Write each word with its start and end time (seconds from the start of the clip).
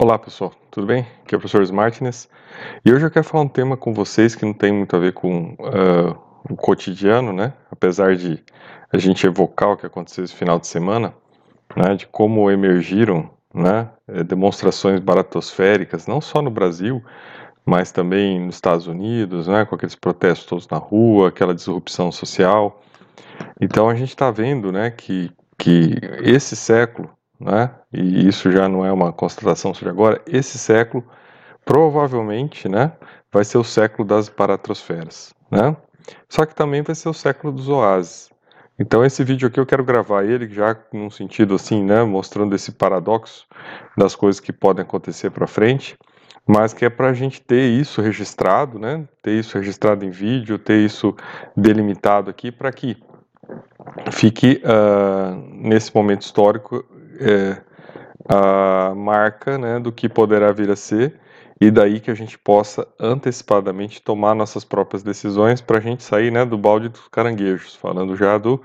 Olá 0.00 0.18
pessoal, 0.18 0.52
tudo 0.72 0.88
bem? 0.88 1.06
Aqui 1.22 1.34
é 1.34 1.38
o 1.38 1.40
professor 1.40 1.72
Martinez 1.72 2.28
e 2.84 2.92
hoje 2.92 3.06
eu 3.06 3.10
quero 3.10 3.24
falar 3.24 3.44
um 3.44 3.48
tema 3.48 3.76
com 3.76 3.94
vocês 3.94 4.34
que 4.34 4.44
não 4.44 4.52
tem 4.52 4.72
muito 4.72 4.96
a 4.96 4.98
ver 4.98 5.12
com 5.12 5.54
uh, 5.54 6.18
o 6.50 6.56
cotidiano, 6.56 7.32
né? 7.32 7.52
Apesar 7.70 8.16
de 8.16 8.42
a 8.92 8.98
gente 8.98 9.24
evocar 9.24 9.70
o 9.70 9.76
que 9.76 9.86
aconteceu 9.86 10.24
esse 10.24 10.34
final 10.34 10.58
de 10.58 10.66
semana, 10.66 11.14
né? 11.76 11.94
De 11.94 12.08
como 12.08 12.50
emergiram, 12.50 13.30
né? 13.54 13.88
Eh, 14.08 14.24
demonstrações 14.24 14.98
baratosféricas, 14.98 16.08
não 16.08 16.20
só 16.20 16.42
no 16.42 16.50
Brasil, 16.50 17.00
mas 17.64 17.92
também 17.92 18.40
nos 18.40 18.56
Estados 18.56 18.88
Unidos, 18.88 19.46
né? 19.46 19.64
Com 19.64 19.76
aqueles 19.76 19.94
protestos 19.94 20.46
todos 20.46 20.68
na 20.68 20.78
rua, 20.78 21.28
aquela 21.28 21.54
disrupção 21.54 22.10
social. 22.10 22.82
Então 23.60 23.88
a 23.88 23.94
gente 23.94 24.10
está 24.10 24.30
vendo, 24.30 24.72
né? 24.72 24.90
Que 24.90 25.30
que 25.58 25.98
esse 26.22 26.54
século 26.54 27.10
né? 27.40 27.70
e 27.92 28.26
isso 28.26 28.50
já 28.50 28.68
não 28.68 28.84
é 28.84 28.92
uma 28.92 29.12
constatação 29.12 29.72
de 29.72 29.88
agora, 29.88 30.20
esse 30.26 30.58
século 30.58 31.04
provavelmente 31.64 32.68
né, 32.68 32.92
vai 33.32 33.44
ser 33.44 33.58
o 33.58 33.64
século 33.64 34.06
das 34.06 34.28
paratrosferas. 34.28 35.34
Né? 35.50 35.76
Só 36.28 36.46
que 36.46 36.54
também 36.54 36.82
vai 36.82 36.94
ser 36.94 37.08
o 37.08 37.14
século 37.14 37.52
dos 37.52 37.68
oásis. 37.68 38.30
Então 38.78 39.04
esse 39.04 39.24
vídeo 39.24 39.48
aqui 39.48 39.58
eu 39.58 39.66
quero 39.66 39.84
gravar 39.84 40.24
ele 40.24 40.48
já 40.48 40.76
num 40.92 41.10
sentido 41.10 41.54
assim, 41.54 41.82
né, 41.82 42.04
mostrando 42.04 42.54
esse 42.54 42.72
paradoxo 42.72 43.46
das 43.96 44.14
coisas 44.14 44.40
que 44.40 44.52
podem 44.52 44.82
acontecer 44.82 45.30
para 45.30 45.46
frente, 45.46 45.98
mas 46.46 46.72
que 46.72 46.84
é 46.84 46.88
para 46.88 47.08
a 47.08 47.12
gente 47.12 47.40
ter 47.40 47.68
isso 47.68 48.00
registrado, 48.00 48.78
né, 48.78 49.04
ter 49.22 49.32
isso 49.32 49.58
registrado 49.58 50.04
em 50.04 50.10
vídeo, 50.10 50.58
ter 50.58 50.78
isso 50.78 51.14
delimitado 51.56 52.30
aqui 52.30 52.52
para 52.52 52.70
que 52.70 52.96
fique 54.12 54.62
uh, 54.64 55.34
nesse 55.54 55.94
momento 55.94 56.22
histórico 56.22 56.84
é, 57.18 57.60
a 58.28 58.94
marca 58.94 59.56
né, 59.58 59.78
do 59.78 59.90
que 59.90 60.08
poderá 60.08 60.52
vir 60.52 60.70
a 60.70 60.76
ser 60.76 61.18
e 61.60 61.70
daí 61.70 61.98
que 61.98 62.10
a 62.10 62.14
gente 62.14 62.38
possa 62.38 62.86
antecipadamente 63.00 64.00
tomar 64.00 64.34
nossas 64.34 64.64
próprias 64.64 65.02
decisões 65.02 65.60
para 65.60 65.78
a 65.78 65.80
gente 65.80 66.04
sair 66.04 66.30
né, 66.30 66.44
do 66.44 66.56
balde 66.56 66.88
dos 66.88 67.08
caranguejos, 67.08 67.74
falando 67.74 68.14
já 68.16 68.38
do 68.38 68.62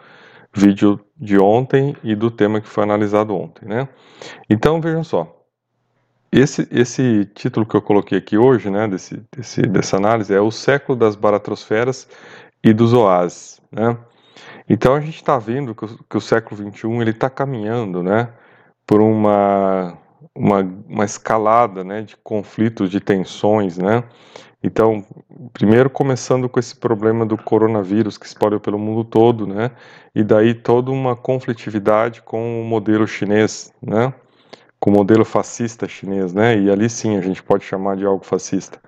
vídeo 0.53 0.99
de 1.17 1.39
ontem 1.39 1.95
e 2.03 2.15
do 2.15 2.29
tema 2.29 2.61
que 2.61 2.67
foi 2.67 2.83
analisado 2.83 3.35
ontem. 3.35 3.67
Né? 3.67 3.89
Então 4.47 4.79
vejam 4.79 5.03
só, 5.03 5.43
esse, 6.31 6.67
esse 6.71 7.25
título 7.33 7.65
que 7.65 7.75
eu 7.75 7.81
coloquei 7.81 8.17
aqui 8.17 8.37
hoje, 8.37 8.69
né, 8.69 8.87
desse, 8.87 9.23
desse, 9.35 9.61
dessa 9.63 9.97
análise, 9.97 10.33
é 10.33 10.41
o 10.41 10.51
século 10.51 10.97
das 10.97 11.15
baratrosferas 11.15 12.07
e 12.63 12.73
dos 12.73 12.93
oásis. 12.93 13.59
Né? 13.71 13.97
Então 14.69 14.93
a 14.93 14.99
gente 14.99 15.15
está 15.15 15.37
vendo 15.39 15.73
que 15.73 15.85
o, 15.85 15.99
que 16.09 16.17
o 16.17 16.21
século 16.21 16.71
XXI 16.71 17.09
está 17.09 17.29
caminhando 17.29 18.03
né, 18.03 18.29
por 18.85 19.01
uma, 19.01 19.97
uma, 20.35 20.59
uma 20.87 21.05
escalada 21.05 21.83
né, 21.83 22.01
de 22.01 22.17
conflitos, 22.17 22.89
de 22.89 22.99
tensões, 22.99 23.77
né? 23.77 24.03
Então, 24.63 25.05
primeiro 25.51 25.89
começando 25.89 26.47
com 26.47 26.57
esse 26.57 26.73
problema 26.73 27.25
do 27.25 27.37
coronavírus 27.37 28.17
que 28.17 28.25
espalhou 28.25 28.61
pelo 28.61 28.79
mundo 28.79 29.03
todo, 29.03 29.45
né? 29.45 29.71
E 30.15 30.23
daí 30.23 30.53
toda 30.53 30.89
uma 30.89 31.17
conflitividade 31.17 32.21
com 32.21 32.61
o 32.61 32.63
modelo 32.63 33.05
chinês, 33.05 33.73
né? 33.81 34.13
Com 34.79 34.89
o 34.89 34.93
modelo 34.93 35.25
fascista 35.25 35.85
chinês, 35.85 36.33
né? 36.33 36.57
E 36.57 36.71
ali 36.71 36.89
sim 36.89 37.17
a 37.17 37.21
gente 37.21 37.43
pode 37.43 37.65
chamar 37.65 37.97
de 37.97 38.05
algo 38.05 38.23
fascista. 38.23 38.79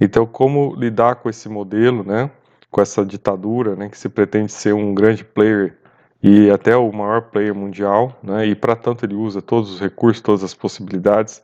Então, 0.00 0.24
como 0.24 0.74
lidar 0.76 1.16
com 1.16 1.28
esse 1.28 1.48
modelo, 1.48 2.04
né? 2.04 2.30
Com 2.70 2.80
essa 2.80 3.04
ditadura, 3.04 3.74
né? 3.74 3.88
Que 3.88 3.98
se 3.98 4.08
pretende 4.08 4.52
ser 4.52 4.72
um 4.72 4.94
grande 4.94 5.24
player 5.24 5.76
e 6.22 6.50
até 6.50 6.76
o 6.76 6.92
maior 6.92 7.22
player 7.30 7.54
mundial, 7.54 8.18
né? 8.22 8.46
E 8.46 8.54
para 8.54 8.74
tanto 8.74 9.04
ele 9.04 9.14
usa 9.14 9.40
todos 9.40 9.72
os 9.72 9.80
recursos, 9.80 10.20
todas 10.20 10.42
as 10.42 10.54
possibilidades, 10.54 11.42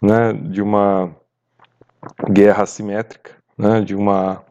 né? 0.00 0.32
De 0.32 0.62
uma 0.62 1.14
guerra 2.30 2.62
assimétrica, 2.62 3.32
né? 3.56 3.80
De 3.80 3.94
uma 3.94 4.42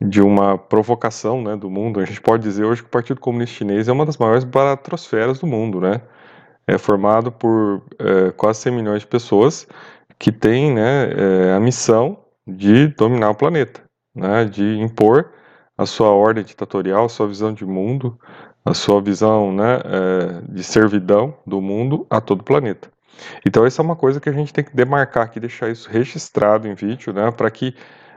de 0.00 0.22
uma 0.22 0.56
provocação, 0.56 1.42
né? 1.42 1.56
Do 1.56 1.70
mundo. 1.70 2.00
A 2.00 2.04
gente 2.04 2.20
pode 2.20 2.42
dizer 2.42 2.64
hoje 2.64 2.82
que 2.82 2.88
o 2.88 2.90
Partido 2.90 3.20
Comunista 3.20 3.56
Chinês 3.56 3.88
é 3.88 3.92
uma 3.92 4.06
das 4.06 4.16
maiores 4.16 4.44
baratrosferas 4.44 5.38
do 5.38 5.46
mundo, 5.46 5.80
né? 5.80 6.00
É 6.66 6.76
formado 6.76 7.32
por 7.32 7.82
é, 7.98 8.30
quase 8.32 8.60
100 8.60 8.72
milhões 8.72 9.00
de 9.00 9.06
pessoas 9.06 9.66
que 10.18 10.32
têm, 10.32 10.74
né? 10.74 11.10
É, 11.12 11.54
a 11.54 11.60
missão 11.60 12.18
de 12.46 12.88
dominar 12.88 13.30
o 13.30 13.34
planeta, 13.34 13.82
né? 14.14 14.44
De 14.44 14.78
impor 14.80 15.32
a 15.76 15.86
sua 15.86 16.08
ordem 16.10 16.42
ditatorial, 16.42 17.04
a 17.04 17.08
sua 17.08 17.28
visão 17.28 17.54
de 17.54 17.64
mundo, 17.64 18.18
a 18.68 18.74
sua 18.74 19.00
visão 19.00 19.52
né, 19.52 19.80
é, 19.84 20.42
de 20.48 20.62
servidão 20.62 21.34
do 21.46 21.60
mundo 21.60 22.06
a 22.10 22.20
todo 22.20 22.40
o 22.40 22.44
planeta. 22.44 22.88
Então, 23.44 23.66
essa 23.66 23.82
é 23.82 23.84
uma 23.84 23.96
coisa 23.96 24.20
que 24.20 24.28
a 24.28 24.32
gente 24.32 24.52
tem 24.52 24.62
que 24.62 24.74
demarcar 24.76 25.24
aqui, 25.24 25.40
deixar 25.40 25.70
isso 25.70 25.88
registrado 25.90 26.68
em 26.68 26.74
vídeo, 26.74 27.12
né, 27.12 27.30
para 27.30 27.50
que 27.50 27.74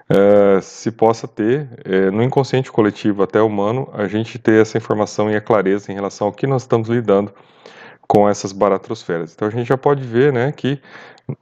é, 0.09 0.59
se 0.61 0.91
possa 0.91 1.27
ter, 1.27 1.69
é, 1.85 2.11
no 2.11 2.21
inconsciente 2.21 2.71
coletivo 2.71 3.23
até 3.23 3.41
humano, 3.41 3.89
a 3.93 4.07
gente 4.07 4.37
ter 4.37 4.61
essa 4.61 4.77
informação 4.77 5.31
e 5.31 5.35
a 5.35 5.41
clareza 5.41 5.91
em 5.91 5.95
relação 5.95 6.27
ao 6.27 6.33
que 6.33 6.45
nós 6.45 6.63
estamos 6.63 6.89
lidando 6.89 7.33
com 8.07 8.27
essas 8.27 8.51
baratrosferas. 8.51 9.33
Então, 9.33 9.47
a 9.47 9.51
gente 9.51 9.67
já 9.67 9.77
pode 9.77 10.03
ver 10.03 10.33
né, 10.33 10.51
que 10.51 10.81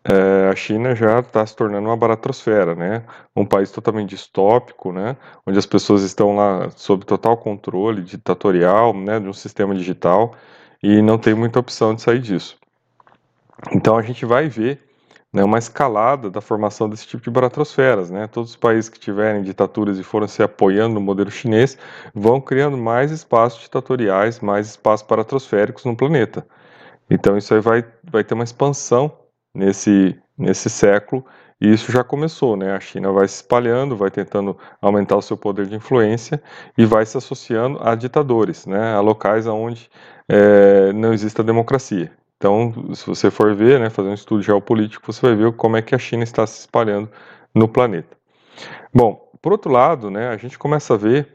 é, 0.04 0.50
a 0.50 0.56
China 0.56 0.96
já 0.96 1.20
está 1.20 1.46
se 1.46 1.56
tornando 1.56 1.88
uma 1.88 1.98
baratrosfera, 1.98 2.76
né? 2.76 3.04
Um 3.36 3.46
país 3.46 3.72
totalmente 3.72 4.10
distópico, 4.10 4.92
né? 4.92 5.16
Onde 5.46 5.58
as 5.58 5.66
pessoas 5.66 6.04
estão 6.04 6.36
lá 6.36 6.70
sob 6.72 7.06
total 7.06 7.38
controle 7.38 8.02
ditatorial, 8.02 8.94
né? 8.94 9.20
De 9.20 9.28
um 9.28 9.34
sistema 9.34 9.76
digital 9.76 10.36
e 10.82 11.02
não 11.02 11.18
tem 11.18 11.34
muita 11.34 11.60
opção 11.60 11.94
de 11.94 12.02
sair 12.02 12.20
disso. 12.20 12.58
Então 13.72 13.98
a 13.98 14.02
gente 14.02 14.26
vai 14.26 14.48
ver 14.48 14.82
né, 15.32 15.44
uma 15.44 15.60
escalada 15.60 16.30
da 16.30 16.42
formação 16.42 16.90
desse 16.90 17.06
tipo 17.06 17.24
de 17.24 17.30
baratrosferas, 17.30 18.10
né? 18.10 18.28
Todos 18.28 18.52
os 18.52 18.56
países 18.56 18.90
que 18.90 19.00
tiverem 19.00 19.44
ditaduras 19.44 20.00
e 20.00 20.04
foram 20.04 20.28
se 20.28 20.42
apoiando 20.42 20.96
no 20.96 21.02
modelo 21.02 21.30
chinês 21.30 21.78
vão 22.14 22.42
criando 22.42 22.78
mais 22.78 23.12
espaços 23.12 23.62
ditatoriais, 23.62 24.40
mais 24.40 24.70
espaços 24.70 25.06
baratrosféricos 25.08 25.86
no 25.86 25.96
planeta. 25.96 26.46
Então 27.10 27.38
isso 27.38 27.54
aí 27.54 27.62
vai, 27.62 27.86
vai 28.04 28.24
ter 28.24 28.34
uma 28.34 28.44
expansão 28.44 29.12
nesse, 29.54 30.20
nesse 30.38 30.70
século, 30.70 31.26
e 31.62 31.74
isso 31.74 31.92
já 31.92 32.04
começou, 32.04 32.56
né? 32.56 32.74
A 32.74 32.80
China 32.80 33.12
vai 33.12 33.28
se 33.28 33.36
espalhando, 33.36 33.96
vai 33.96 34.10
tentando 34.10 34.58
aumentar 34.82 35.18
o 35.18 35.22
seu 35.22 35.36
poder 35.36 35.66
de 35.66 35.76
influência 35.76 36.42
e 36.78 36.86
vai 36.86 37.06
se 37.06 37.18
associando 37.18 37.80
a 37.82 37.96
ditadores, 37.96 38.66
né? 38.66 38.94
A 38.96 39.02
locais 39.02 39.46
onde 39.46 39.90
é, 40.28 40.94
não 40.94 41.12
existe 41.12 41.42
a 41.42 41.44
democracia. 41.44 42.12
Então, 42.38 42.94
se 42.96 43.06
você 43.06 43.30
for 43.30 43.54
ver, 43.54 43.82
né, 43.82 43.90
fazer 43.90 44.08
um 44.08 44.14
estudo 44.14 44.42
geopolítico, 44.42 45.12
você 45.12 45.22
vai 45.22 45.36
ver 45.36 45.52
como 45.54 45.76
é 45.76 45.82
que 45.82 45.94
a 45.94 46.00
China 46.00 46.24
está 46.24 46.48
se 46.48 46.62
espalhando 46.62 47.10
no 47.54 47.68
planeta. 47.68 48.16
Bom, 48.94 49.30
por 49.42 49.52
outro 49.52 49.70
lado, 49.70 50.10
né, 50.10 50.30
a 50.30 50.38
gente 50.38 50.58
começa 50.58 50.94
a 50.94 50.98
ver 50.98 51.28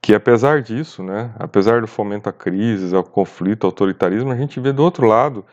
que 0.00 0.14
apesar 0.14 0.62
disso, 0.62 1.02
né, 1.02 1.30
apesar 1.38 1.82
do 1.82 1.86
fomento 1.86 2.28
a 2.30 2.32
crises, 2.32 2.94
ao 2.94 3.04
conflito, 3.04 3.64
ao 3.64 3.68
autoritarismo, 3.68 4.30
a 4.30 4.36
gente 4.36 4.58
vê 4.58 4.72
do 4.72 4.82
outro 4.82 5.06
lado 5.06 5.44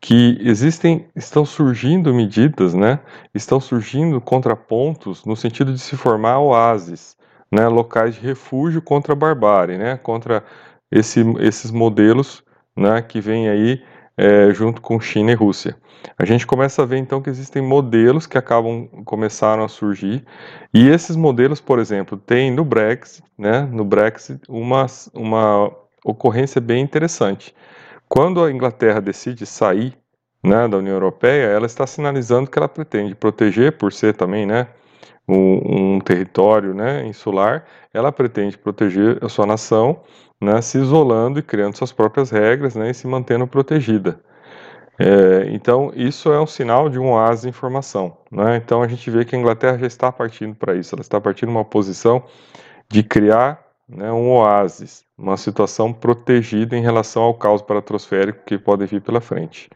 que 0.00 0.38
existem, 0.40 1.06
estão 1.16 1.44
surgindo 1.44 2.14
medidas, 2.14 2.74
né? 2.74 3.00
Estão 3.34 3.60
surgindo 3.60 4.20
contrapontos 4.20 5.24
no 5.24 5.36
sentido 5.36 5.72
de 5.72 5.80
se 5.80 5.96
formar 5.96 6.38
oásis, 6.38 7.16
né? 7.50 7.66
Locais 7.68 8.14
de 8.14 8.20
refúgio 8.20 8.80
contra 8.80 9.12
a 9.12 9.16
barbárie, 9.16 9.76
né? 9.76 9.96
Contra 9.96 10.44
esse, 10.90 11.20
esses 11.40 11.70
modelos, 11.70 12.44
né? 12.76 13.02
Que 13.02 13.20
vêm 13.20 13.48
aí 13.48 13.82
é, 14.16 14.52
junto 14.52 14.80
com 14.80 15.00
China 15.00 15.32
e 15.32 15.34
Rússia. 15.34 15.76
A 16.16 16.24
gente 16.24 16.46
começa 16.46 16.82
a 16.82 16.86
ver 16.86 16.98
então 16.98 17.20
que 17.20 17.28
existem 17.28 17.60
modelos 17.60 18.26
que 18.26 18.38
acabam 18.38 18.86
começaram 19.04 19.64
a 19.64 19.68
surgir 19.68 20.24
e 20.72 20.88
esses 20.88 21.16
modelos, 21.16 21.60
por 21.60 21.80
exemplo, 21.80 22.16
tem 22.16 22.52
no 22.52 22.64
Brexit, 22.64 23.24
né? 23.36 23.62
No 23.62 23.84
Brexit 23.84 24.40
uma 24.48 24.86
uma 25.12 25.72
ocorrência 26.04 26.60
bem 26.60 26.82
interessante 26.82 27.52
quando 28.08 28.42
a 28.42 28.50
Inglaterra 28.50 29.00
decide 29.00 29.44
sair 29.44 29.96
né, 30.42 30.66
da 30.68 30.78
União 30.78 30.94
Europeia, 30.94 31.46
ela 31.46 31.66
está 31.66 31.86
sinalizando 31.86 32.50
que 32.50 32.58
ela 32.58 32.68
pretende 32.68 33.14
proteger, 33.14 33.76
por 33.76 33.92
ser 33.92 34.14
também 34.14 34.46
né, 34.46 34.68
um, 35.28 35.96
um 35.96 36.00
território 36.00 36.74
né, 36.74 37.06
insular, 37.06 37.64
ela 37.92 38.10
pretende 38.10 38.56
proteger 38.56 39.22
a 39.22 39.28
sua 39.28 39.46
nação, 39.46 40.00
né, 40.40 40.60
se 40.62 40.78
isolando 40.78 41.38
e 41.38 41.42
criando 41.42 41.76
suas 41.76 41.92
próprias 41.92 42.30
regras 42.30 42.74
né, 42.74 42.90
e 42.90 42.94
se 42.94 43.06
mantendo 43.06 43.46
protegida. 43.46 44.20
É, 44.98 45.48
então, 45.50 45.92
isso 45.94 46.32
é 46.32 46.40
um 46.40 46.46
sinal 46.46 46.88
de 46.88 46.98
um 46.98 47.12
oásis 47.12 47.42
de 47.42 47.48
informação. 47.48 48.16
Né? 48.32 48.56
Então, 48.56 48.82
a 48.82 48.88
gente 48.88 49.08
vê 49.10 49.24
que 49.24 49.36
a 49.36 49.38
Inglaterra 49.38 49.78
já 49.78 49.86
está 49.86 50.10
partindo 50.10 50.56
para 50.56 50.74
isso, 50.74 50.94
ela 50.94 51.02
está 51.02 51.20
partindo 51.20 51.50
uma 51.50 51.64
posição 51.64 52.24
de 52.88 53.02
criar 53.02 53.67
né, 53.88 54.12
um 54.12 54.30
oásis, 54.32 55.04
uma 55.16 55.36
situação 55.36 55.92
protegida 55.92 56.76
em 56.76 56.82
relação 56.82 57.22
ao 57.22 57.34
caos 57.34 57.62
paratrosférico 57.62 58.44
que 58.44 58.58
pode 58.58 58.84
vir 58.86 59.00
pela 59.00 59.20
frente. 59.20 59.70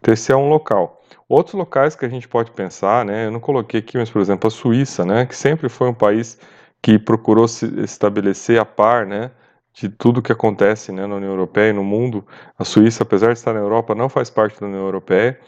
Então 0.00 0.14
esse 0.14 0.32
é 0.32 0.36
um 0.36 0.48
local. 0.48 1.02
Outros 1.28 1.54
locais 1.54 1.94
que 1.94 2.04
a 2.04 2.08
gente 2.08 2.26
pode 2.26 2.50
pensar, 2.52 3.04
né, 3.04 3.26
eu 3.26 3.30
não 3.30 3.40
coloquei 3.40 3.80
aqui, 3.80 3.98
mas 3.98 4.10
por 4.10 4.20
exemplo 4.20 4.48
a 4.48 4.50
Suíça, 4.50 5.04
né, 5.04 5.26
que 5.26 5.36
sempre 5.36 5.68
foi 5.68 5.88
um 5.88 5.94
país 5.94 6.38
que 6.82 6.98
procurou 6.98 7.46
se 7.46 7.66
estabelecer 7.80 8.58
a 8.58 8.64
par, 8.64 9.06
né, 9.06 9.30
de 9.74 9.88
tudo 9.88 10.22
que 10.22 10.32
acontece 10.32 10.90
né, 10.90 11.06
na 11.06 11.16
União 11.16 11.30
Europeia 11.30 11.70
e 11.70 11.72
no 11.72 11.84
mundo. 11.84 12.26
A 12.58 12.64
Suíça, 12.64 13.02
apesar 13.02 13.28
de 13.28 13.38
estar 13.38 13.52
na 13.52 13.60
Europa, 13.60 13.94
não 13.94 14.08
faz 14.08 14.30
parte 14.30 14.58
da 14.60 14.66
União 14.66 14.82
Europeia, 14.82 15.38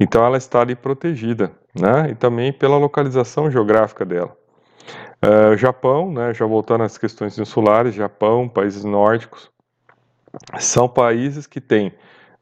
então 0.00 0.24
ela 0.24 0.36
está 0.36 0.60
ali 0.60 0.74
protegida, 0.74 1.52
né, 1.78 2.10
e 2.10 2.14
também 2.14 2.52
pela 2.52 2.78
localização 2.78 3.50
geográfica 3.50 4.04
dela. 4.04 4.35
Uh, 5.24 5.56
Japão, 5.56 6.12
né, 6.12 6.32
já 6.34 6.46
voltando 6.46 6.84
às 6.84 6.98
questões 6.98 7.38
insulares, 7.38 7.94
Japão, 7.94 8.48
países 8.48 8.84
nórdicos, 8.84 9.50
são 10.58 10.88
países 10.88 11.46
que 11.46 11.60
têm 11.60 11.92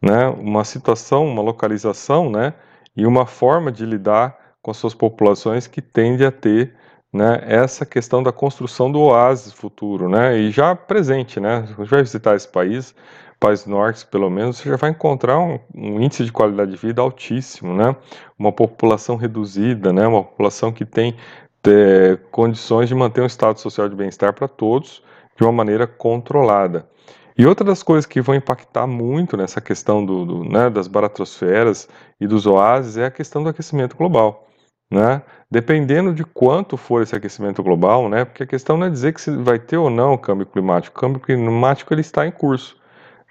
né, 0.03 0.29
uma 0.29 0.65
situação, 0.65 1.27
uma 1.27 1.43
localização 1.43 2.31
né, 2.31 2.55
e 2.97 3.07
uma 3.07 3.27
forma 3.27 3.73
de 3.73 3.87
lidar 3.87 4.37
com 4.61 4.75
suas 4.75 4.95
populações 4.95 5.67
que 5.67 5.81
tende 5.81 6.25
a 6.25 6.33
ter 6.33 6.75
né, 7.13 7.43
essa 7.47 7.87
questão 7.87 8.23
da 8.23 8.33
construção 8.33 8.91
do 8.91 9.01
oásis 9.01 9.53
futuro, 9.53 10.09
né, 10.09 10.37
e 10.37 10.51
já 10.51 10.75
presente, 10.75 11.39
né, 11.39 11.65
você 11.77 11.91
vai 11.91 12.03
visitar 12.03 12.35
esse 12.35 12.49
país, 12.49 12.95
países 13.39 13.67
nórdicos 13.67 14.05
pelo 14.05 14.29
menos, 14.29 14.57
você 14.57 14.69
já 14.69 14.77
vai 14.77 14.91
encontrar 14.91 15.39
um, 15.39 15.61
um, 15.75 16.01
índice 16.01 16.25
de 16.25 16.33
qualidade 16.33 16.73
de 16.73 16.77
vida 16.77 17.01
altíssimo, 17.01 17.73
né, 17.73 17.95
uma 18.39 18.51
população 18.51 19.17
reduzida, 19.17 19.93
né, 19.93 20.07
uma 20.07 20.25
população 20.25 20.73
que 20.73 20.85
tem 20.85 21.17
é, 21.67 22.17
condições 22.31 22.89
de 22.89 22.95
manter 22.95 23.21
um 23.21 23.27
estado 23.27 23.59
social 23.59 23.89
de 23.89 23.97
bem-estar 23.97 24.33
para 24.33 24.49
todos 24.49 25.03
de 25.37 25.45
uma 25.45 25.53
maneira 25.53 25.87
controlada. 25.87 26.89
E 27.37 27.47
outra 27.47 27.65
das 27.65 27.83
coisas 27.83 28.07
que 28.07 28.21
vão 28.21 28.35
impactar 28.35 28.87
muito 28.87 29.37
nessa 29.37 29.61
questão 29.61 30.05
do, 30.05 30.25
do 30.25 30.45
né, 30.45 30.71
das 30.71 30.87
baratrosferas 30.87 31.89
e 32.21 32.27
dos 32.27 32.47
oásis 32.47 32.97
é 32.97 33.07
a 33.07 33.11
questão 33.11 33.43
do 33.43 33.49
aquecimento 33.49 33.97
global. 33.97 34.49
Né? 34.89 35.21
Dependendo 35.51 36.15
de 36.15 36.23
quanto 36.25 36.77
for 36.77 37.03
esse 37.03 37.17
aquecimento 37.17 37.61
global, 37.63 38.09
né, 38.09 38.25
porque 38.25 38.45
a 38.45 38.47
questão 38.47 38.77
não 38.77 38.87
é 38.87 38.91
dizer 38.91 39.13
que 39.13 39.21
se 39.21 39.37
vai 39.37 39.59
ter 39.59 39.77
ou 39.77 39.91
não 39.91 40.13
o 40.13 40.19
câmbio 40.19 40.47
climático, 40.47 40.97
o 40.97 41.01
câmbio 41.01 41.21
climático 41.21 41.93
ele 41.93 42.03
está 42.03 42.25
em 42.25 42.31
curso. 42.31 42.77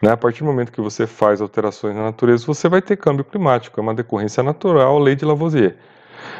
Né? 0.02 0.12
A 0.12 0.18
partir 0.18 0.40
do 0.40 0.48
momento 0.48 0.74
que 0.74 0.82
você 0.82 1.08
faz 1.08 1.40
alterações 1.40 1.96
na 1.96 2.04
natureza, 2.04 2.46
você 2.46 2.68
vai 2.68 2.82
ter 2.82 2.98
câmbio 2.98 3.24
climático, 3.24 3.80
é 3.80 3.84
uma 3.84 3.94
decorrência 3.94 4.44
natural, 4.44 5.00
lei 5.00 5.16
de 5.16 5.24
Lavoisier. 5.24 5.78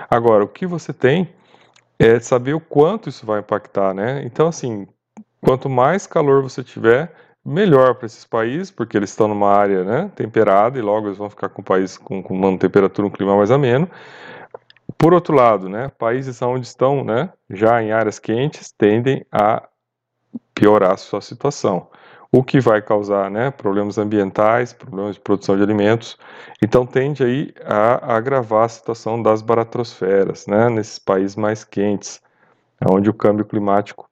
Agora, 0.10 0.44
o 0.44 0.48
que 0.50 0.66
você 0.66 0.92
tem 0.92 1.30
é 2.00 2.20
saber 2.20 2.54
o 2.54 2.60
quanto 2.60 3.10
isso 3.10 3.26
vai 3.26 3.40
impactar, 3.40 3.94
né? 3.94 4.24
Então, 4.26 4.48
assim, 4.48 4.88
quanto 5.42 5.70
mais 5.70 6.08
calor 6.08 6.42
você 6.42 6.64
tiver, 6.64 7.14
melhor 7.46 7.96
para 7.96 8.06
esses 8.06 8.26
países, 8.26 8.72
porque 8.72 8.96
eles 8.96 9.10
estão 9.10 9.28
numa 9.28 9.52
área 9.52 9.84
né, 9.84 10.12
temperada 10.16 10.80
e 10.80 10.82
logo 10.82 11.08
eles 11.08 11.18
vão 11.18 11.30
ficar 11.30 11.50
com 11.50 11.62
um 11.62 11.66
país 11.66 11.98
com, 11.98 12.24
com 12.24 12.34
uma 12.34 12.58
temperatura, 12.58 13.08
um 13.08 13.12
clima 13.12 13.36
mais 13.36 13.52
ameno. 13.52 13.90
Por 14.98 15.14
outro 15.14 15.36
lado, 15.36 15.68
né, 15.68 15.90
países 15.98 16.42
onde 16.42 16.66
estão 16.66 17.04
né, 17.04 17.30
já 17.50 17.82
em 17.82 17.92
áreas 17.92 18.20
quentes 18.20 18.72
tendem 18.72 19.26
a 19.32 19.68
piorar 20.56 20.94
a 20.94 20.98
sua 20.98 21.20
situação, 21.20 21.88
o 22.34 22.44
que 22.44 22.60
vai 22.60 22.82
causar 22.82 23.30
né, 23.30 23.52
problemas 23.52 24.00
ambientais, 24.00 24.74
problemas 24.74 25.14
de 25.14 25.22
produção 25.22 25.56
de 25.56 25.62
alimentos. 25.62 26.18
Então 26.64 26.84
tende 26.84 27.24
aí 27.24 27.54
a, 27.64 28.16
agravar 28.16 28.66
a 28.66 28.70
situação 28.70 29.22
das 29.22 29.44
baratrosferas, 29.44 30.48
né, 30.48 30.68
nesses 30.68 30.98
países 30.98 31.36
mais 31.36 31.64
quentes, 31.64 32.20
onde 32.90 33.08
o 33.08 33.14
câmbio 33.14 33.46
climático 33.46 34.10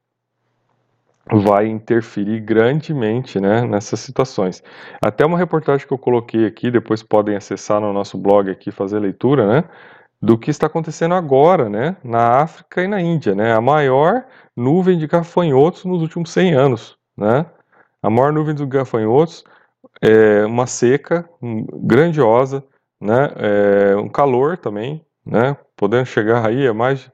vai 1.31 1.67
interferir 1.67 2.41
grandemente 2.41 3.39
né, 3.39 3.61
nessas 3.61 3.99
situações. 3.99 4.61
Até 5.03 5.25
uma 5.25 5.37
reportagem 5.37 5.87
que 5.87 5.93
eu 5.93 5.97
coloquei 5.97 6.45
aqui, 6.45 6.69
depois 6.69 7.01
podem 7.01 7.35
acessar 7.35 7.81
no 7.81 7.91
nosso 7.91 8.19
blog 8.19 8.51
aqui 8.51 8.69
fazer 8.69 8.99
leitura, 8.99 9.47
né, 9.47 9.63
do 10.21 10.37
que 10.37 10.51
está 10.51 10.67
acontecendo 10.67 11.15
agora, 11.15 11.67
né, 11.69 11.97
na 12.03 12.41
África 12.41 12.83
e 12.83 12.87
na 12.87 13.01
Índia, 13.01 13.33
né, 13.33 13.51
a 13.51 13.61
maior 13.61 14.25
nuvem 14.55 14.95
de 14.95 15.07
gafanhotos 15.07 15.85
nos 15.85 16.03
últimos 16.03 16.29
100 16.31 16.53
anos, 16.53 16.95
né, 17.17 17.47
a 18.01 18.09
maior 18.09 18.33
nuvem 18.33 18.55
de 18.55 18.65
gafanhotos, 18.65 19.43
é 20.01 20.45
uma 20.45 20.67
seca 20.67 21.29
grandiosa, 21.73 22.63
né, 22.99 23.29
é, 23.35 23.95
um 23.95 24.09
calor 24.09 24.57
também, 24.57 25.05
né, 25.25 25.55
podendo 25.75 26.05
chegar 26.05 26.45
aí 26.45 26.67
a 26.67 26.73
mais 26.73 26.99
de 26.99 27.11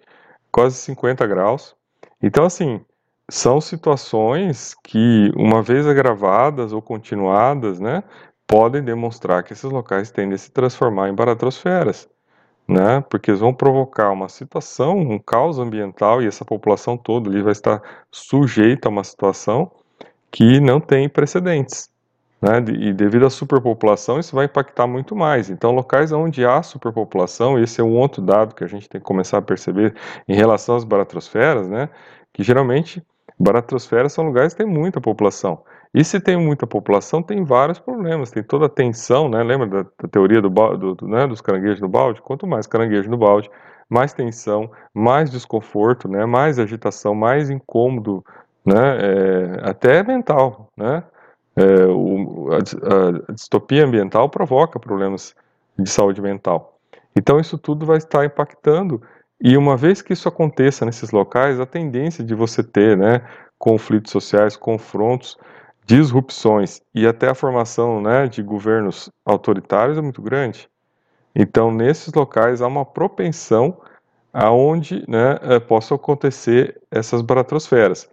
quase 0.52 0.76
50 0.78 1.26
graus. 1.28 1.76
Então, 2.22 2.46
assim, 2.46 2.82
são 3.30 3.60
situações 3.62 4.76
que, 4.84 5.32
uma 5.36 5.62
vez 5.62 5.86
agravadas 5.88 6.74
ou 6.74 6.82
continuadas, 6.82 7.80
né, 7.80 8.04
podem 8.48 8.84
demonstrar 8.84 9.44
que 9.44 9.54
esses 9.54 9.70
locais 9.70 10.12
tendem 10.12 10.36
a 10.36 10.38
se 10.38 10.52
transformar 10.52 11.10
em 11.10 11.16
baratrosferas, 11.16 12.10
né, 12.68 13.02
porque 13.10 13.32
eles 13.32 13.42
vão 13.42 13.54
provocar 13.54 14.12
uma 14.12 14.30
situação, 14.30 14.98
um 14.98 15.20
caos 15.20 15.60
ambiental 15.60 16.22
e 16.22 16.28
essa 16.28 16.46
população 16.46 16.98
toda 16.98 17.30
ali 17.30 17.42
vai 17.42 17.52
estar 17.52 17.82
sujeita 18.12 18.88
a 18.90 18.92
uma 18.92 19.04
situação 19.04 19.72
que 20.32 20.60
não 20.60 20.80
tem 20.80 21.08
precedentes. 21.10 21.90
Né, 22.40 22.60
e 22.80 22.94
devido 22.94 23.26
à 23.26 23.32
superpopulação, 23.32 24.20
isso 24.20 24.36
vai 24.36 24.46
impactar 24.46 24.86
muito 24.86 25.16
mais. 25.16 25.50
Então, 25.50 25.72
locais 25.72 26.12
onde 26.12 26.46
há 26.46 26.62
superpopulação, 26.62 27.58
esse 27.58 27.82
é 27.82 27.84
um 27.84 27.96
outro 27.96 28.22
dado 28.22 28.54
que 28.54 28.64
a 28.64 28.68
gente 28.68 28.88
tem 28.88 29.02
que 29.02 29.06
começar 29.08 29.40
a 29.40 29.42
perceber 29.42 29.96
em 30.28 30.36
relação 30.36 30.76
às 30.76 30.84
baratrosferas, 30.84 31.68
né, 31.68 31.90
que 32.32 32.44
geralmente 32.44 33.04
Baratrosferas 33.40 34.14
são 34.14 34.26
lugares 34.26 34.54
que 34.54 34.64
tem 34.64 34.72
muita 34.72 35.00
população. 35.00 35.64
E 35.94 36.04
se 36.04 36.20
tem 36.20 36.36
muita 36.38 36.66
população, 36.66 37.22
tem 37.22 37.44
vários 37.44 37.80
problemas. 37.80 38.32
Tem 38.32 38.44
toda 38.44 38.66
a 38.66 38.70
tensão, 38.70 39.30
né? 39.30 39.44
Lembra 39.44 39.68
da, 39.68 39.84
da 39.84 40.08
teoria 40.10 40.42
do, 40.42 40.50
do, 40.50 40.96
do 40.96 41.08
né? 41.08 41.28
dos 41.28 41.40
caranguejos 41.40 41.80
no 41.80 41.88
balde? 41.88 42.22
Quanto 42.22 42.48
mais 42.48 42.66
caranguejo 42.66 43.10
no 43.10 43.18
balde, 43.18 43.50
mais 43.88 44.12
tensão, 44.12 44.70
mais 44.94 45.30
desconforto, 45.30 46.08
né? 46.08 46.26
mais 46.26 46.58
agitação, 46.58 47.14
mais 47.14 47.50
incômodo, 47.50 48.26
né? 48.68 48.98
É, 49.00 49.70
até 49.70 50.04
mental. 50.04 50.68
Né? 50.76 51.04
É, 51.56 51.86
o, 51.86 52.50
a, 52.52 53.30
a 53.30 53.34
distopia 53.34 53.86
ambiental 53.86 54.30
provoca 54.30 54.80
problemas 54.80 55.34
de 55.80 55.90
saúde 55.90 56.22
mental. 56.22 56.78
Então, 57.16 57.40
isso 57.40 57.58
tudo 57.58 57.86
vai 57.86 57.98
estar 57.98 58.26
impactando 58.26 59.02
e 59.40 59.56
uma 59.56 59.78
vez 59.78 60.02
que 60.02 60.14
isso 60.14 60.28
aconteça 60.28 60.86
nesses 60.86 61.12
locais, 61.12 61.60
a 61.60 61.66
tendência 61.66 62.24
de 62.24 62.34
você 62.34 62.64
ter 62.64 62.98
né, 62.98 63.22
conflitos 63.58 64.12
sociais, 64.12 64.56
confrontos, 64.56 65.38
disrupções 65.86 66.82
e 66.94 67.08
até 67.08 67.30
a 67.30 67.36
formação 67.36 68.02
né, 68.02 68.28
de 68.28 68.42
governos 68.42 69.10
autoritários 69.24 69.98
é 69.98 70.02
muito 70.02 70.22
grande. 70.22 70.68
Então, 71.36 71.72
nesses 71.72 72.14
locais 72.14 72.62
há 72.62 72.68
uma 72.68 72.84
propensão 72.84 73.80
aonde 74.34 75.06
né, 75.08 75.38
é, 75.42 75.60
possam 75.60 75.96
acontecer 75.96 76.82
essas 76.92 77.22
baratrosferas. 77.22 78.10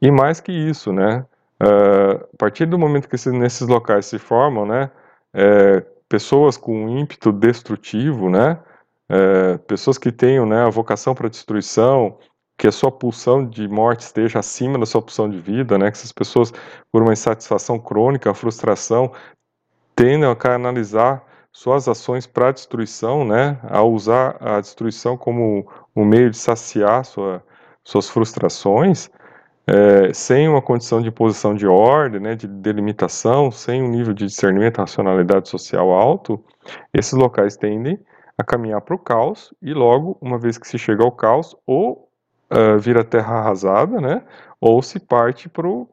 E 0.00 0.10
mais 0.10 0.40
que 0.40 0.52
isso, 0.52 0.92
né, 0.92 1.24
uh, 1.62 2.24
a 2.34 2.36
partir 2.38 2.66
do 2.66 2.78
momento 2.78 3.08
que 3.08 3.30
nesses 3.30 3.66
locais 3.66 4.06
se 4.06 4.18
formam 4.18 4.66
né, 4.66 4.90
é, 5.32 5.80
pessoas 6.08 6.56
com 6.56 6.88
ímpeto 6.88 7.32
destrutivo, 7.32 8.30
né, 8.30 8.58
é, 9.08 9.58
pessoas 9.58 9.98
que 9.98 10.12
tenham 10.12 10.46
né, 10.46 10.64
a 10.64 10.70
vocação 10.70 11.14
para 11.14 11.28
destruição, 11.28 12.18
que 12.58 12.66
a 12.66 12.72
sua 12.72 12.90
pulsão 12.90 13.46
de 13.46 13.68
morte 13.68 14.00
esteja 14.00 14.38
acima 14.38 14.78
da 14.78 14.86
sua 14.86 15.02
pulsão 15.02 15.28
de 15.28 15.38
vida, 15.38 15.76
né, 15.78 15.90
que 15.90 15.96
essas 15.98 16.12
pessoas, 16.12 16.52
por 16.90 17.02
uma 17.02 17.12
insatisfação 17.12 17.78
crônica, 17.78 18.32
frustração, 18.34 19.12
tendem 19.94 20.28
a 20.28 20.34
canalizar 20.34 21.22
suas 21.52 21.88
ações 21.88 22.26
para 22.26 22.48
a 22.48 22.52
destruição, 22.52 23.24
né, 23.24 23.58
a 23.62 23.82
usar 23.82 24.36
a 24.40 24.60
destruição 24.60 25.16
como 25.16 25.66
um 25.94 26.04
meio 26.04 26.30
de 26.30 26.36
saciar 26.36 27.04
sua, 27.04 27.42
suas 27.84 28.08
frustrações, 28.08 29.10
é, 29.66 30.12
sem 30.12 30.48
uma 30.48 30.62
condição 30.62 31.02
de 31.02 31.08
imposição 31.08 31.54
de 31.54 31.66
ordem, 31.66 32.20
né, 32.20 32.36
de 32.36 32.46
delimitação, 32.46 33.50
sem 33.50 33.82
um 33.82 33.88
nível 33.88 34.14
de 34.14 34.26
discernimento, 34.26 34.78
racionalidade 34.78 35.48
social 35.48 35.90
alto, 35.90 36.42
esses 36.94 37.12
locais 37.12 37.56
tendem 37.56 37.98
a 38.38 38.44
caminhar 38.44 38.80
para 38.80 38.94
o 38.94 38.98
caos 38.98 39.52
e 39.60 39.74
logo, 39.74 40.16
uma 40.20 40.38
vez 40.38 40.56
que 40.56 40.68
se 40.68 40.78
chega 40.78 41.02
ao 41.02 41.10
caos, 41.10 41.56
ou 41.66 42.08
uh, 42.52 42.78
vira 42.78 43.02
terra 43.02 43.38
arrasada, 43.38 44.00
né, 44.00 44.22
ou 44.60 44.80
se 44.82 45.00
parte 45.00 45.48
para 45.48 45.66
o 45.66 45.88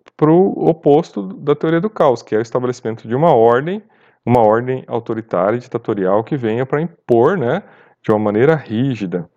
oposto 0.69 1.23
da 1.23 1.55
teoria 1.55 1.81
do 1.81 1.89
caos, 1.89 2.21
que 2.21 2.35
é 2.35 2.37
o 2.37 2.41
estabelecimento 2.41 3.07
de 3.07 3.15
uma 3.15 3.33
ordem, 3.33 3.81
uma 4.25 4.41
ordem 4.41 4.83
autoritária 4.87 5.57
ditatorial 5.57 6.23
que 6.23 6.37
venha 6.37 6.65
para 6.65 6.81
impor, 6.81 7.37
né, 7.37 7.63
de 8.03 8.11
uma 8.11 8.19
maneira 8.19 8.55
rígida. 8.55 9.27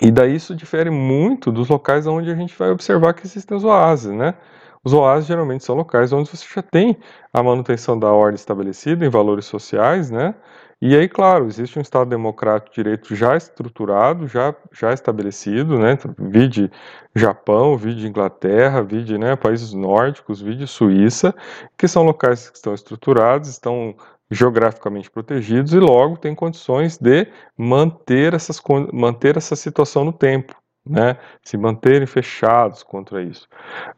E 0.00 0.10
daí 0.10 0.36
isso 0.36 0.54
difere 0.54 0.90
muito 0.90 1.50
dos 1.50 1.68
locais 1.68 2.06
onde 2.06 2.30
a 2.30 2.34
gente 2.34 2.56
vai 2.56 2.70
observar 2.70 3.14
que 3.14 3.26
existem 3.26 3.56
os 3.56 3.64
oásis, 3.64 4.12
né? 4.12 4.34
Os 4.82 4.92
oásis 4.92 5.26
geralmente 5.26 5.64
são 5.64 5.74
locais 5.74 6.12
onde 6.12 6.30
você 6.30 6.46
já 6.54 6.62
tem 6.62 6.96
a 7.32 7.42
manutenção 7.42 7.98
da 7.98 8.10
ordem 8.10 8.36
estabelecida 8.36 9.04
em 9.04 9.10
valores 9.10 9.44
sociais, 9.44 10.10
né? 10.10 10.34
E 10.82 10.96
aí, 10.96 11.06
claro, 11.06 11.46
existe 11.46 11.78
um 11.78 11.82
Estado 11.82 12.08
democrático 12.08 12.70
de 12.70 12.82
direito 12.82 13.14
já 13.14 13.36
estruturado, 13.36 14.26
já, 14.26 14.54
já 14.72 14.94
estabelecido, 14.94 15.78
né? 15.78 15.98
Vide 16.18 16.70
Japão, 17.14 17.76
vide 17.76 18.08
Inglaterra, 18.08 18.82
vide 18.82 19.18
né, 19.18 19.36
países 19.36 19.74
nórdicos, 19.74 20.40
vide 20.40 20.66
Suíça, 20.66 21.34
que 21.76 21.86
são 21.86 22.02
locais 22.02 22.48
que 22.48 22.56
estão 22.56 22.72
estruturados, 22.72 23.50
estão 23.50 23.94
geograficamente 24.30 25.10
protegidos 25.10 25.72
e 25.72 25.78
logo 25.78 26.16
têm 26.16 26.34
condições 26.34 26.96
de 26.96 27.26
manter, 27.56 28.32
essas, 28.34 28.60
manter 28.92 29.36
essa 29.36 29.56
situação 29.56 30.04
no 30.04 30.12
tempo. 30.12 30.54
né, 30.86 31.18
se 31.42 31.58
manterem 31.58 32.06
fechados 32.06 32.82
contra 32.82 33.22
isso. 33.22 33.46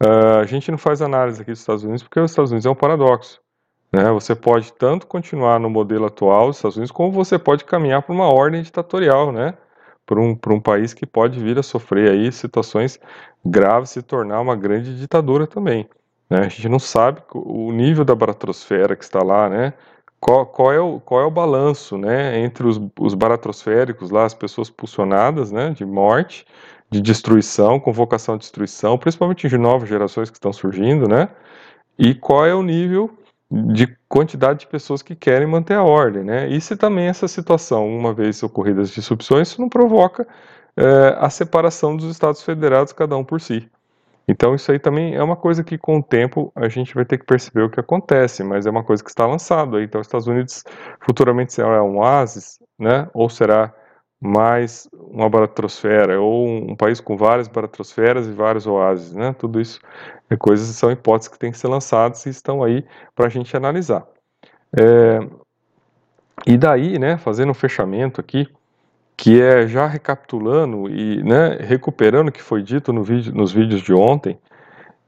Uh, 0.03 0.41
a 0.41 0.45
gente 0.45 0.69
não 0.69 0.77
faz 0.77 1.01
análise 1.01 1.41
aqui 1.41 1.53
dos 1.53 1.61
Estados 1.61 1.85
Unidos 1.85 2.03
porque 2.03 2.19
os 2.19 2.33
Estados 2.33 2.51
Unidos 2.51 2.67
é 2.67 2.71
um 2.71 2.75
paradoxo. 2.75 3.41
Né? 3.93 4.11
Você 4.11 4.35
pode 4.35 4.73
tanto 4.73 5.07
continuar 5.07 5.61
no 5.61 5.71
modelo 5.71 6.07
atual 6.07 6.49
dos 6.49 6.57
Estados 6.57 6.77
Unidos, 6.77 6.91
como 6.91 7.13
você 7.13 7.39
pode 7.39 7.65
caminhar 7.65 8.03
para 8.03 8.13
uma 8.13 8.27
ordem 8.27 8.63
ditatorial, 8.63 9.31
né? 9.31 9.55
para 10.05 10.21
um, 10.21 10.37
um 10.49 10.61
país 10.61 10.93
que 10.93 11.07
pode 11.07 11.39
vir 11.39 11.59
a 11.59 11.63
sofrer 11.63 12.11
aí 12.11 12.33
situações 12.33 12.99
graves, 13.45 13.91
se 13.91 14.03
tornar 14.03 14.41
uma 14.41 14.57
grande 14.57 14.99
ditadura 14.99 15.47
também. 15.47 15.89
Né? 16.29 16.41
A 16.41 16.49
gente 16.49 16.69
não 16.69 16.79
sabe 16.79 17.23
o 17.33 17.71
nível 17.71 18.05
da 18.05 18.15
baratrosfera 18.15 18.97
que 18.97 19.05
está 19.05 19.23
lá, 19.23 19.49
né? 19.49 19.75
Qual, 20.23 20.47
qual, 20.47 20.73
é, 20.73 20.79
o, 20.79 21.01
qual 21.01 21.21
é 21.21 21.25
o 21.25 21.31
balanço 21.33 21.99
né, 21.99 22.39
entre 22.39 22.65
os, 22.65 22.81
os 22.97 23.13
baratrosféricos, 23.13 24.13
lá, 24.13 24.25
as 24.25 24.33
pessoas 24.33 24.71
pulsionadas 24.71 25.51
né, 25.51 25.71
de 25.71 25.85
morte, 25.85 26.47
de 26.89 27.01
destruição, 27.01 27.81
com 27.81 27.93
vocação 27.93 28.37
de 28.37 28.43
destruição, 28.43 28.97
principalmente 28.97 29.49
de 29.49 29.59
novas 29.59 29.89
gerações 29.89 30.31
que 30.31 30.37
estão 30.37 30.53
surgindo, 30.53 31.09
né? 31.09 31.29
E 31.99 32.15
qual 32.15 32.47
é 32.47 32.55
o 32.55 32.63
nível 32.63 33.11
de 33.51 33.97
quantidade 34.09 34.61
de 34.61 34.69
pessoas 34.69 35.03
que 35.03 35.17
querem 35.17 35.49
manter 35.49 35.75
a 35.75 35.83
ordem, 35.83 36.23
né? 36.23 36.49
E 36.49 36.61
se 36.61 36.77
também 36.77 37.07
essa 37.07 37.27
situação, 37.27 37.89
uma 37.89 38.15
vez 38.15 38.43
ocorridas 38.45 38.91
disrupções, 38.91 39.49
isso 39.49 39.61
não 39.61 39.69
provoca 39.69 40.25
é, 40.77 41.17
a 41.19 41.31
separação 41.31 41.97
dos 41.97 42.09
Estados 42.09 42.43
federados, 42.43 42.93
cada 42.93 43.17
um 43.17 43.25
por 43.25 43.41
si. 43.41 43.69
Então 44.27 44.55
isso 44.55 44.71
aí 44.71 44.79
também 44.79 45.15
é 45.15 45.23
uma 45.23 45.37
coisa 45.37 45.65
que 45.65 45.77
com 45.77 45.99
o 45.99 46.03
tempo 46.03 46.53
a 46.55 46.69
gente 46.69 46.95
vai 46.95 47.05
ter 47.05 47.19
que 47.19 47.27
perceber 47.27 47.63
o 47.63 47.71
que 47.71 47.81
acontece, 47.81 48.45
mas 48.45 48.67
é 48.67 48.71
uma 48.71 48.85
coisa 48.85 49.03
que 49.03 49.11
está 49.11 49.27
lançado. 49.27 49.81
Então 49.81 50.01
os 50.01 50.07
Estados 50.07 50.27
Unidos 50.27 50.63
futuramente 51.01 51.53
será 51.53 51.83
um 51.83 51.99
oásis, 51.99 52.59
né? 52.79 53.09
Ou 53.13 53.29
será 53.29 53.75
mais 54.21 54.89
uma 54.93 55.29
baratrosfera, 55.29 56.21
ou 56.21 56.47
um 56.47 56.77
país 56.77 57.01
com 57.01 57.17
várias 57.17 57.49
baratrosferas 57.49 58.29
e 58.29 58.33
vários 58.33 58.69
oásis, 58.69 59.13
né? 59.13 59.35
Tudo 59.37 59.61
isso 59.61 59.81
é 60.31 60.37
coisas, 60.37 60.69
são 60.77 60.93
hipóteses 60.93 61.29
que 61.29 61.39
têm 61.39 61.51
que 61.51 61.59
ser 61.59 61.67
lançadas 61.67 62.25
e 62.25 62.31
estão 62.31 62.63
aí 62.63 62.85
para 63.17 63.27
a 63.27 63.29
gente 63.29 63.57
analisar. 63.57 64.07
É, 64.79 65.19
e 66.47 66.57
daí, 66.57 66.99
né, 66.99 67.19
fazendo 67.19 67.51
um 67.51 67.55
fechamento 67.55 68.21
aqui, 68.21 68.49
que 69.17 69.41
é 69.41 69.67
já 69.67 69.87
recapitulando 69.87 70.89
e 70.89 71.23
né, 71.23 71.57
recuperando 71.61 72.29
o 72.29 72.33
que 72.33 72.43
foi 72.43 72.63
dito 72.63 72.93
no 72.93 73.03
vídeo, 73.03 73.33
nos 73.35 73.53
vídeos 73.53 73.83
de 73.83 73.93
ontem, 73.93 74.39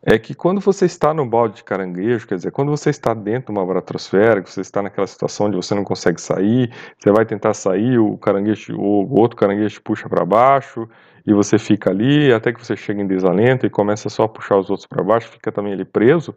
é 0.06 0.18
que 0.18 0.34
quando 0.34 0.60
você 0.60 0.84
está 0.84 1.14
no 1.14 1.24
balde 1.24 1.56
de 1.56 1.64
caranguejo, 1.64 2.26
quer 2.26 2.34
dizer, 2.34 2.50
quando 2.50 2.70
você 2.70 2.90
está 2.90 3.14
dentro 3.14 3.52
de 3.52 3.58
uma 3.58 3.64
baratrosfera, 3.66 4.42
que 4.42 4.50
você 4.50 4.60
está 4.60 4.82
naquela 4.82 5.06
situação 5.06 5.46
onde 5.46 5.56
você 5.56 5.74
não 5.74 5.82
consegue 5.82 6.20
sair, 6.20 6.70
você 6.98 7.10
vai 7.10 7.24
tentar 7.24 7.54
sair, 7.54 7.98
o 7.98 8.18
caranguejo, 8.18 8.76
o 8.76 9.18
outro 9.18 9.36
caranguejo 9.36 9.76
te 9.76 9.80
puxa 9.80 10.06
para 10.06 10.24
baixo, 10.26 10.86
e 11.26 11.32
você 11.32 11.58
fica 11.58 11.88
ali 11.88 12.30
até 12.32 12.52
que 12.52 12.62
você 12.62 12.76
chega 12.76 13.00
em 13.00 13.06
desalento 13.06 13.64
e 13.64 13.70
começa 13.70 14.10
só 14.10 14.24
a 14.24 14.28
puxar 14.28 14.58
os 14.58 14.68
outros 14.68 14.86
para 14.86 15.02
baixo, 15.02 15.28
fica 15.28 15.50
também 15.50 15.72
ali 15.72 15.86
preso. 15.86 16.34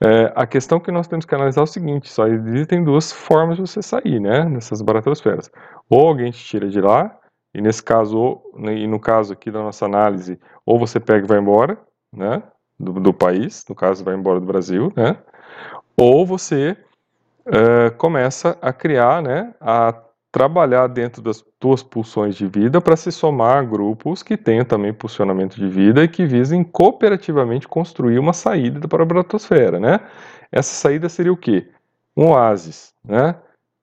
É, 0.00 0.32
a 0.34 0.46
questão 0.46 0.78
que 0.78 0.92
nós 0.92 1.08
temos 1.08 1.24
que 1.24 1.34
analisar 1.34 1.62
é 1.62 1.64
o 1.64 1.66
seguinte: 1.66 2.10
só 2.10 2.26
existem 2.26 2.84
duas 2.84 3.12
formas 3.12 3.56
de 3.56 3.62
você 3.62 3.82
sair, 3.82 4.20
né, 4.20 4.44
nessas 4.44 4.82
baratrosferas. 4.82 5.50
Ou 5.88 6.08
alguém 6.08 6.30
te 6.30 6.44
tira 6.44 6.68
de 6.68 6.80
lá, 6.80 7.16
e 7.54 7.60
nesse 7.60 7.82
caso, 7.82 8.18
ou, 8.18 8.52
e 8.70 8.86
no 8.86 9.00
caso 9.00 9.32
aqui 9.32 9.50
da 9.50 9.60
nossa 9.60 9.86
análise, 9.86 10.38
ou 10.64 10.78
você 10.78 11.00
pega 11.00 11.24
e 11.24 11.28
vai 11.28 11.38
embora, 11.38 11.78
né, 12.12 12.42
do, 12.78 12.92
do 12.94 13.12
país, 13.12 13.64
no 13.68 13.74
caso 13.74 14.04
vai 14.04 14.14
embora 14.14 14.40
do 14.40 14.46
Brasil, 14.46 14.92
né, 14.96 15.16
ou 15.96 16.24
você 16.24 16.76
é, 17.46 17.90
começa 17.90 18.56
a 18.60 18.72
criar, 18.72 19.22
né, 19.22 19.54
a 19.60 19.92
trabalhar 20.30 20.86
dentro 20.88 21.22
das 21.22 21.44
tuas 21.58 21.82
pulsões 21.82 22.36
de 22.36 22.46
vida 22.46 22.80
para 22.80 22.96
se 22.96 23.10
somar 23.10 23.58
a 23.58 23.62
grupos 23.62 24.22
que 24.22 24.36
tenham 24.36 24.64
também 24.64 24.92
pulsionamento 24.92 25.56
de 25.56 25.68
vida 25.68 26.04
e 26.04 26.08
que 26.08 26.26
visem 26.26 26.62
cooperativamente 26.62 27.66
construir 27.66 28.18
uma 28.18 28.32
saída 28.32 28.86
para 28.86 29.02
a 29.02 29.06
bratosfera, 29.06 29.80
né? 29.80 30.00
Essa 30.52 30.74
saída 30.74 31.08
seria 31.08 31.32
o 31.32 31.36
quê? 31.36 31.70
Um 32.16 32.28
oásis, 32.28 32.92
né? 33.04 33.34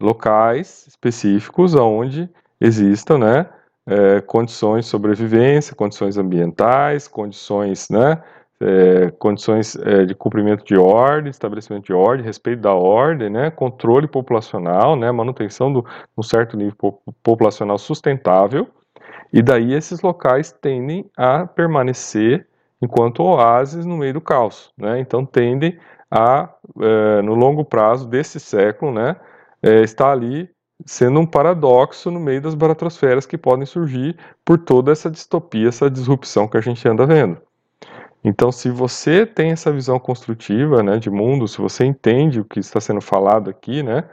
Locais 0.01 0.85
específicos 0.87 1.73
onde 1.73 2.29
existam, 2.61 3.17
né? 3.17 3.49
É, 3.87 4.21
condições 4.21 4.85
de 4.85 4.91
sobrevivência, 4.91 5.75
condições 5.75 6.17
ambientais, 6.17 7.07
condições, 7.07 7.87
né? 7.89 8.21
É, 8.61 9.11
condições 9.11 9.75
é, 9.75 10.05
de 10.05 10.15
cumprimento 10.15 10.63
de 10.63 10.77
ordem, 10.77 11.29
estabelecimento 11.29 11.85
de 11.85 11.93
ordem, 11.93 12.25
respeito 12.25 12.61
da 12.61 12.73
ordem, 12.73 13.29
né, 13.29 13.51
controle 13.51 14.07
populacional, 14.07 14.95
né, 14.95 15.11
manutenção 15.11 15.73
de 15.73 15.83
um 16.17 16.23
certo 16.23 16.55
nível 16.55 17.01
populacional 17.21 17.77
sustentável, 17.77 18.67
e 19.33 19.41
daí 19.41 19.73
esses 19.73 20.01
locais 20.01 20.51
tendem 20.51 21.09
a 21.17 21.45
permanecer 21.45 22.47
enquanto 22.81 23.23
oásis 23.23 23.85
no 23.85 23.97
meio 23.97 24.13
do 24.13 24.21
caos, 24.21 24.71
né, 24.77 24.99
então 24.99 25.25
tendem 25.25 25.77
a, 26.09 26.49
é, 26.81 27.21
no 27.21 27.35
longo 27.35 27.65
prazo 27.65 28.07
desse 28.07 28.39
século, 28.39 28.93
né, 28.93 29.17
é, 29.61 29.81
estar 29.81 30.11
ali 30.11 30.49
sendo 30.85 31.19
um 31.19 31.25
paradoxo 31.25 32.11
no 32.11 32.19
meio 32.19 32.41
das 32.41 32.53
baratrosferas 32.53 33.25
que 33.25 33.37
podem 33.37 33.65
surgir 33.65 34.17
por 34.43 34.57
toda 34.57 34.91
essa 34.91 35.09
distopia, 35.09 35.69
essa 35.69 35.89
disrupção 35.89 36.47
que 36.47 36.57
a 36.57 36.61
gente 36.61 36.85
anda 36.87 37.05
vendo. 37.05 37.37
Então, 38.27 38.51
se 38.51 38.71
você 38.71 39.23
tem 39.23 39.51
essa 39.51 39.71
visão 39.71 39.99
construtiva, 39.99 40.81
né, 40.81 40.97
de 40.97 41.11
mundo, 41.11 41.47
se 41.47 41.59
você 41.59 41.85
entende 41.85 42.39
o 42.39 42.45
que 42.45 42.59
está 42.59 42.81
sendo 42.81 42.99
falado 42.99 43.51
aqui, 43.51 43.83
né, 43.83 44.03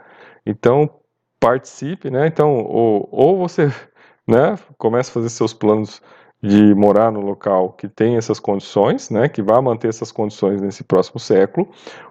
então 0.45 0.87
participe, 1.39 2.11
né, 2.11 2.27
então 2.27 2.59
ou, 2.59 3.09
ou 3.11 3.37
você, 3.39 3.71
né, 4.27 4.55
começa 4.77 5.09
a 5.09 5.13
fazer 5.15 5.29
seus 5.29 5.51
planos 5.51 5.99
de 6.43 6.75
morar 6.75 7.11
no 7.11 7.21
local 7.21 7.73
que 7.73 7.87
tem 7.87 8.15
essas 8.15 8.39
condições, 8.39 9.09
né, 9.09 9.27
que 9.27 9.41
vai 9.41 9.59
manter 9.61 9.87
essas 9.87 10.11
condições 10.11 10.61
nesse 10.61 10.83
próximo 10.83 11.19
século, 11.19 11.67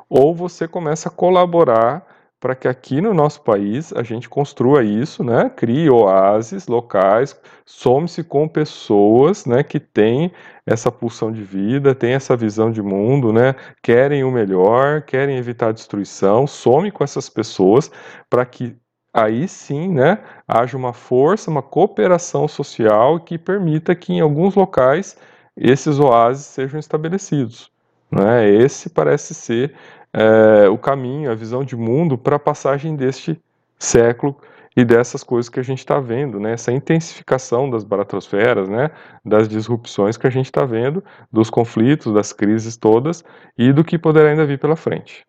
ou 0.08 0.34
você 0.34 0.66
começa 0.66 1.08
a 1.08 1.12
colaborar 1.12 2.04
para 2.42 2.56
que 2.56 2.66
aqui 2.66 3.00
no 3.00 3.14
nosso 3.14 3.40
país 3.42 3.92
a 3.92 4.02
gente 4.02 4.28
construa 4.28 4.82
isso, 4.82 5.22
né? 5.22 5.48
Crie 5.48 5.88
oásis 5.88 6.66
locais, 6.66 7.40
some-se 7.64 8.24
com 8.24 8.48
pessoas, 8.48 9.46
né, 9.46 9.62
que 9.62 9.78
têm 9.78 10.32
essa 10.66 10.90
pulsão 10.90 11.30
de 11.30 11.40
vida, 11.40 11.94
têm 11.94 12.14
essa 12.14 12.36
visão 12.36 12.72
de 12.72 12.82
mundo, 12.82 13.32
né? 13.32 13.54
Querem 13.80 14.24
o 14.24 14.30
melhor, 14.32 15.02
querem 15.02 15.36
evitar 15.36 15.68
a 15.68 15.72
destruição, 15.72 16.44
some 16.44 16.90
com 16.90 17.04
essas 17.04 17.28
pessoas 17.28 17.92
para 18.28 18.44
que 18.44 18.76
aí 19.14 19.46
sim, 19.46 19.92
né, 19.92 20.18
haja 20.48 20.76
uma 20.76 20.92
força, 20.92 21.48
uma 21.48 21.62
cooperação 21.62 22.48
social 22.48 23.20
que 23.20 23.38
permita 23.38 23.94
que 23.94 24.14
em 24.14 24.20
alguns 24.20 24.56
locais 24.56 25.16
esses 25.56 26.00
oásis 26.00 26.46
sejam 26.46 26.80
estabelecidos. 26.80 27.70
Né? 28.10 28.50
Esse 28.50 28.90
parece 28.90 29.32
ser 29.32 29.74
é, 30.12 30.68
o 30.68 30.76
caminho, 30.76 31.30
a 31.30 31.34
visão 31.34 31.64
de 31.64 31.76
mundo 31.76 32.18
para 32.18 32.36
a 32.36 32.38
passagem 32.38 32.94
deste 32.94 33.40
século 33.78 34.36
e 34.76 34.84
dessas 34.84 35.22
coisas 35.22 35.48
que 35.48 35.60
a 35.60 35.62
gente 35.62 35.78
está 35.78 36.00
vendo, 36.00 36.40
né? 36.40 36.52
Essa 36.52 36.72
intensificação 36.72 37.68
das 37.68 37.84
baratrosferas, 37.84 38.68
né? 38.68 38.90
Das 39.24 39.48
disrupções 39.48 40.16
que 40.16 40.26
a 40.26 40.30
gente 40.30 40.46
está 40.46 40.64
vendo, 40.64 41.04
dos 41.30 41.50
conflitos, 41.50 42.12
das 42.12 42.32
crises 42.32 42.76
todas 42.76 43.24
e 43.56 43.72
do 43.72 43.84
que 43.84 43.98
poderá 43.98 44.30
ainda 44.30 44.46
vir 44.46 44.58
pela 44.58 44.76
frente. 44.76 45.24